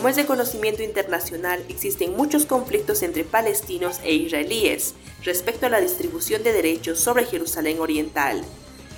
[0.00, 5.78] Como es de conocimiento internacional, existen muchos conflictos entre palestinos e israelíes respecto a la
[5.78, 8.40] distribución de derechos sobre Jerusalén Oriental.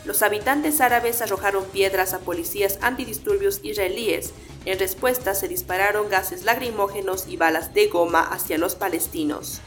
[0.04, 4.32] Los habitantes árabes arrojaron piedras a policías antidisturbios israelíes.
[4.64, 9.60] En respuesta se dispararon gases lacrimógenos y balas de goma hacia los palestinos.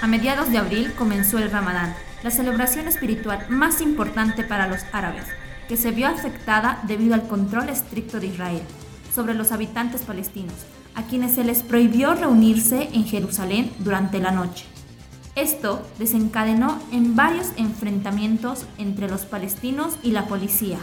[0.00, 5.24] A mediados de abril comenzó el Ramadán, la celebración espiritual más importante para los árabes,
[5.66, 8.62] que se vio afectada debido al control estricto de Israel
[9.14, 10.54] sobre los habitantes palestinos,
[10.94, 14.64] a quienes se les prohibió reunirse en Jerusalén durante la noche.
[15.34, 20.78] Esto desencadenó en varios enfrentamientos entre los palestinos y la policía.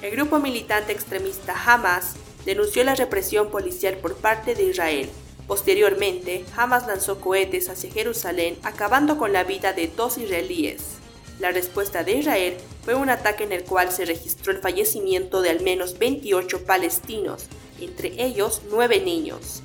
[0.00, 5.10] El grupo militante extremista Hamas denunció la represión policial por parte de Israel.
[5.48, 10.98] Posteriormente, Hamas lanzó cohetes hacia Jerusalén, acabando con la vida de dos israelíes.
[11.38, 15.50] La respuesta de Israel fue un ataque en el cual se registró el fallecimiento de
[15.50, 17.46] al menos 28 palestinos,
[17.78, 19.62] entre ellos nueve niños.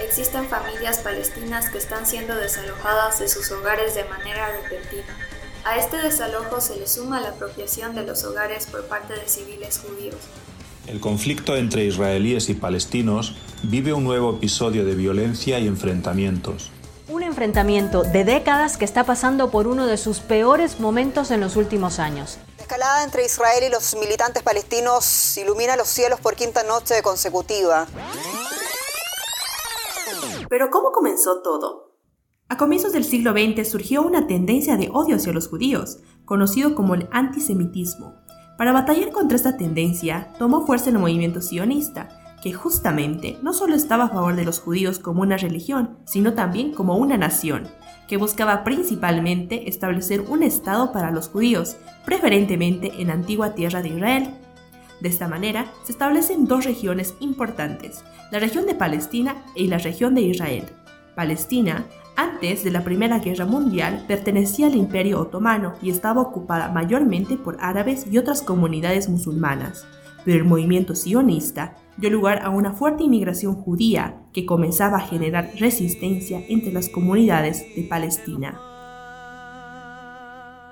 [0.00, 5.14] Existen familias palestinas que están siendo desalojadas de sus hogares de manera repentina.
[5.64, 9.78] A este desalojo se le suma la apropiación de los hogares por parte de civiles
[9.80, 10.16] judíos.
[10.86, 16.70] El conflicto entre israelíes y palestinos vive un nuevo episodio de violencia y enfrentamientos.
[17.28, 21.98] Enfrentamiento de décadas que está pasando por uno de sus peores momentos en los últimos
[21.98, 22.38] años.
[22.56, 27.86] La escalada entre Israel y los militantes palestinos ilumina los cielos por quinta noche consecutiva.
[30.48, 31.98] Pero ¿cómo comenzó todo?
[32.48, 36.94] A comienzos del siglo XX surgió una tendencia de odio hacia los judíos, conocido como
[36.94, 38.14] el antisemitismo.
[38.56, 42.08] Para batallar contra esta tendencia, tomó fuerza el movimiento sionista,
[42.42, 46.72] que justamente no solo estaba a favor de los judíos como una religión, sino también
[46.72, 47.68] como una nación,
[48.06, 53.88] que buscaba principalmente establecer un Estado para los judíos, preferentemente en la antigua tierra de
[53.90, 54.34] Israel.
[55.00, 60.14] De esta manera, se establecen dos regiones importantes, la región de Palestina y la región
[60.14, 60.64] de Israel.
[61.14, 61.86] Palestina,
[62.16, 67.58] antes de la Primera Guerra Mundial, pertenecía al Imperio Otomano y estaba ocupada mayormente por
[67.60, 69.86] árabes y otras comunidades musulmanas,
[70.24, 75.50] pero el movimiento sionista dio lugar a una fuerte inmigración judía que comenzaba a generar
[75.58, 78.58] resistencia entre las comunidades de Palestina.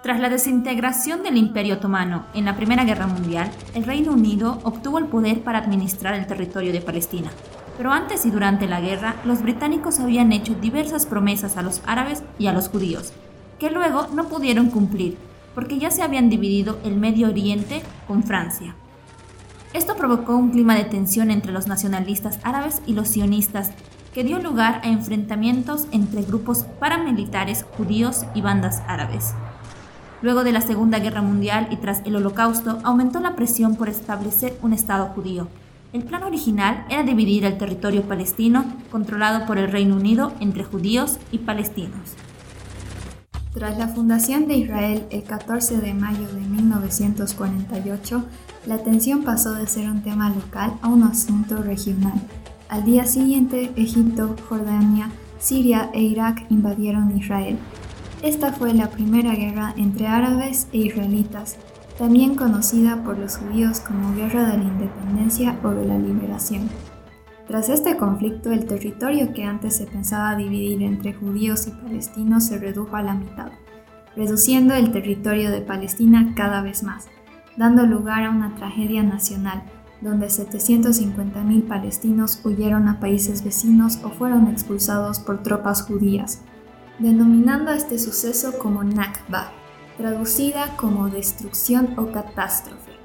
[0.04, 4.98] Tras la desintegración del Imperio Otomano en la Primera Guerra Mundial, el Reino Unido obtuvo
[4.98, 7.32] el poder para administrar el territorio de Palestina.
[7.76, 12.22] Pero antes y durante la guerra, los británicos habían hecho diversas promesas a los árabes
[12.38, 13.12] y a los judíos,
[13.59, 15.16] que luego no pudieron cumplir,
[15.56, 18.76] porque ya se habían dividido el Medio Oriente con Francia.
[19.76, 23.72] Esto provocó un clima de tensión entre los nacionalistas árabes y los sionistas,
[24.14, 29.34] que dio lugar a enfrentamientos entre grupos paramilitares judíos y bandas árabes.
[30.22, 34.59] Luego de la Segunda Guerra Mundial y tras el Holocausto, aumentó la presión por establecer
[34.62, 35.47] un Estado judío.
[35.92, 41.19] El plan original era dividir el territorio palestino, controlado por el Reino Unido, entre judíos
[41.32, 42.15] y palestinos.
[43.56, 48.22] Tras la fundación de Israel el 14 de mayo de 1948,
[48.66, 52.20] la tensión pasó de ser un tema local a un asunto regional.
[52.68, 55.08] Al día siguiente, Egipto, Jordania,
[55.38, 57.56] Siria e Irak invadieron Israel.
[58.22, 61.56] Esta fue la primera guerra entre árabes e israelitas,
[61.96, 66.68] también conocida por los judíos como Guerra de la Independencia o de la Liberación.
[67.46, 72.58] Tras este conflicto, el territorio que antes se pensaba dividir entre judíos y palestinos se
[72.58, 73.52] redujo a la mitad,
[74.16, 77.06] reduciendo el territorio de Palestina cada vez más
[77.56, 79.62] dando lugar a una tragedia nacional,
[80.00, 86.42] donde 750.000 palestinos huyeron a países vecinos o fueron expulsados por tropas judías,
[86.98, 89.52] denominando a este suceso como Nakba,
[89.96, 92.95] traducida como destrucción o catástrofe.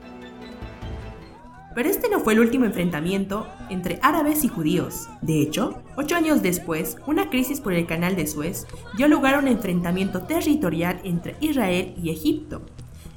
[1.73, 5.07] Pero este no fue el último enfrentamiento entre árabes y judíos.
[5.21, 8.67] De hecho, ocho años después, una crisis por el canal de Suez
[8.97, 12.61] dio lugar a un enfrentamiento territorial entre Israel y Egipto,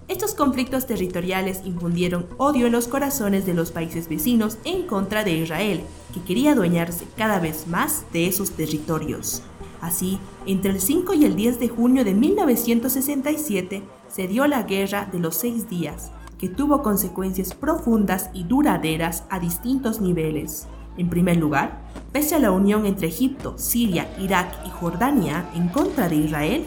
[0.06, 5.32] estos conflictos territoriales infundieron odio en los corazones de los países vecinos en contra de
[5.32, 5.81] Israel,
[6.12, 9.43] que quería adueñarse cada vez más de esos territorios.
[9.81, 15.08] Así, entre el 5 y el 10 de junio de 1967 se dio la Guerra
[15.11, 16.11] de los Seis Días,
[16.49, 20.67] tuvo consecuencias profundas y duraderas a distintos niveles.
[20.96, 21.81] En primer lugar,
[22.12, 26.64] pese a la unión entre Egipto, Siria, Irak y Jordania en contra de Israel,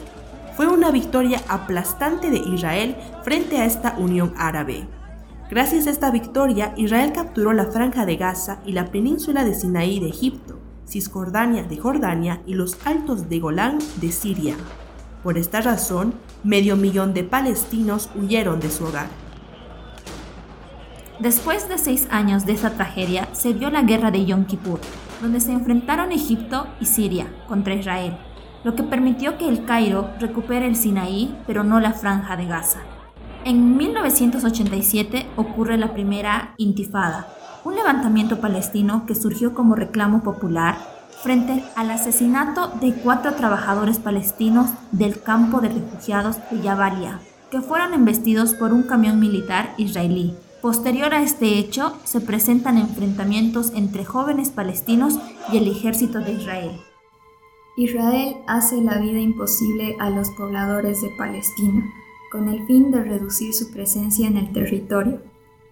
[0.56, 4.88] fue una victoria aplastante de Israel frente a esta Unión Árabe.
[5.50, 10.00] Gracias a esta victoria, Israel capturó la franja de Gaza y la península de Sinaí
[10.00, 14.56] de Egipto, Cisjordania de Jordania y los altos de Golán de Siria.
[15.24, 19.27] Por esta razón, medio millón de palestinos huyeron de su hogar.
[21.20, 24.80] Después de seis años de esa tragedia, se dio la guerra de Yom Kippur,
[25.20, 28.16] donde se enfrentaron Egipto y Siria contra Israel,
[28.64, 32.82] lo que permitió que el Cairo recupere el Sinaí, pero no la franja de Gaza.
[33.46, 37.28] En 1987 ocurre la primera Intifada,
[37.64, 40.78] un levantamiento palestino que surgió como reclamo popular
[41.24, 47.96] frente al asesinato de cuatro trabajadores palestinos del campo de refugiados de Jabalia, que fueron
[47.96, 50.36] embestidos por un camión militar israelí.
[50.62, 55.20] Posterior a este hecho, se presentan enfrentamientos entre jóvenes palestinos
[55.54, 56.72] y el ejército de Israel.
[57.78, 61.86] Israel hace la vida imposible a los pobladores de Palestina,
[62.32, 65.22] con el fin de reducir su presencia en el territorio,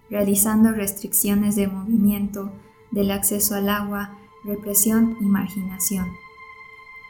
[0.08, 2.52] realizando restricciones de movimiento,
[2.92, 6.06] del acceso al agua, represión y marginación.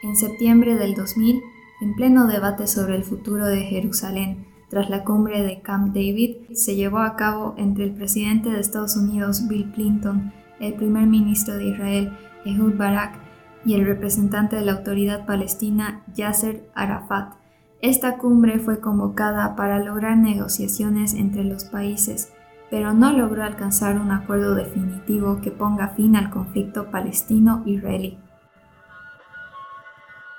[0.01, 1.43] En septiembre del 2000,
[1.81, 6.75] en pleno debate sobre el futuro de Jerusalén, tras la cumbre de Camp David, se
[6.75, 11.69] llevó a cabo entre el presidente de Estados Unidos Bill Clinton, el primer ministro de
[11.69, 13.19] Israel Ehud Barak
[13.65, 17.33] y el representante de la autoridad palestina Yasser Arafat.
[17.81, 22.33] Esta cumbre fue convocada para lograr negociaciones entre los países,
[22.69, 28.17] pero no logró alcanzar un acuerdo definitivo que ponga fin al conflicto palestino-israelí.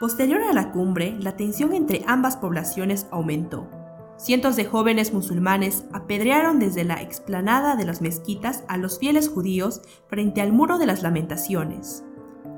[0.00, 3.77] Posterior a la cumbre, la tensión entre ambas poblaciones aumentó.
[4.18, 9.80] Cientos de jóvenes musulmanes apedrearon desde la explanada de las mezquitas a los fieles judíos
[10.08, 12.02] frente al muro de las lamentaciones.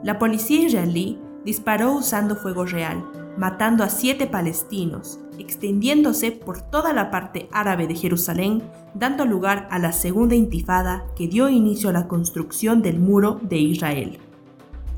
[0.02, 3.04] La policía israelí disparó usando fuego real,
[3.36, 8.62] matando a siete palestinos, extendiéndose por toda la parte árabe de Jerusalén,
[8.94, 13.58] dando lugar a la segunda intifada que dio inicio a la construcción del muro de
[13.58, 14.18] Israel.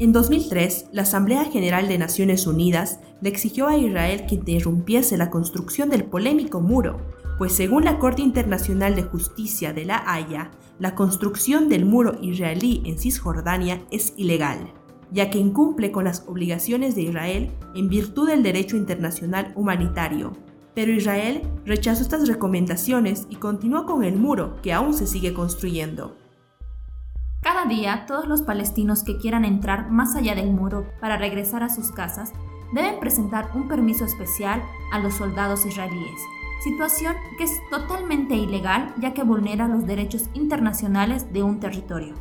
[0.03, 5.31] En 2003, la Asamblea General de Naciones Unidas le exigió a Israel que interrumpiese la
[5.31, 7.01] construcción del polémico muro,
[7.39, 10.51] pues según la Corte Internacional de Justicia de La Haya,
[10.81, 14.73] la construcción del muro israelí en Cisjordania es ilegal,
[15.13, 20.33] ya que incumple con las obligaciones de Israel en virtud del derecho internacional humanitario.
[20.75, 26.17] Pero Israel rechazó estas recomendaciones y continuó con el muro que aún se sigue construyendo.
[27.43, 31.69] Cada día, todos los palestinos que quieran entrar más allá del muro para regresar a
[31.69, 32.33] sus casas
[32.73, 34.63] deben presentar un permiso especial
[34.93, 36.21] a los soldados israelíes,
[36.63, 42.15] situación que es totalmente ilegal ya que vulnera los derechos internacionales de un territorio.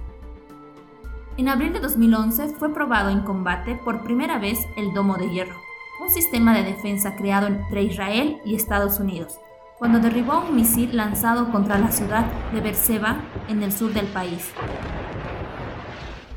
[1.38, 5.56] En abril de 2011 fue probado en combate por primera vez el Domo de Hierro,
[6.02, 9.40] un sistema de defensa creado entre Israel y Estados Unidos,
[9.78, 13.18] cuando derribó un misil lanzado contra la ciudad de Berseba
[13.48, 14.52] en el sur del país.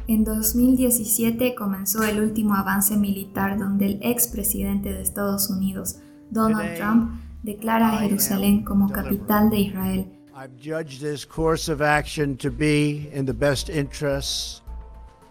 [0.06, 5.96] En 2017 comenzó el último avance militar donde el expresidente de Estados Unidos,
[6.30, 10.06] Donald Trump, declara a Jerusalén como capital de Israel.
[10.36, 14.62] I've judged this course of action to be in the best interests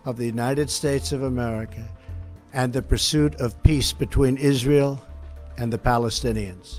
[0.05, 1.87] of the United States of America
[2.53, 4.99] and the pursuit of peace between Israel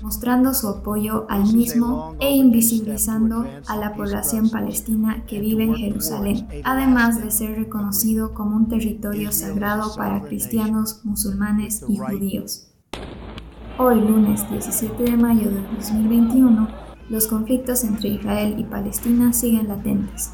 [0.01, 6.47] mostrando su apoyo al mismo e invisibilizando a la población palestina que vive en Jerusalén,
[6.63, 12.67] además de ser reconocido como un territorio sagrado para cristianos, musulmanes y judíos.
[13.77, 16.67] Hoy, lunes 17 de mayo de 2021,
[17.09, 20.31] los conflictos entre Israel y Palestina siguen latentes.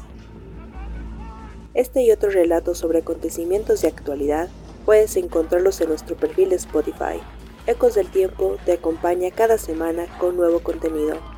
[1.74, 4.48] Este y otros relatos sobre acontecimientos de actualidad
[4.84, 7.20] puedes encontrarlos en nuestro perfil de Spotify.
[7.64, 11.31] Ecos del Tiempo te acompaña cada semana con nuevo contenido.